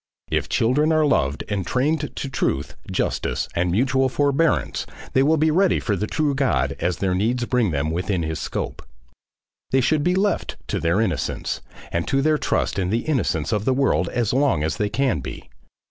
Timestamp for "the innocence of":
12.89-13.63